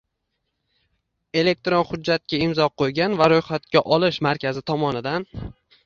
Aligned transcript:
elektron 1.41 1.85
hujjatga 1.91 2.41
imzo 2.47 2.69
qo‘ygan 2.83 3.21
va 3.23 3.31
ro‘yxatga 3.35 3.87
olish 3.99 4.23
markazi 4.31 4.69
tomonidan 4.73 5.33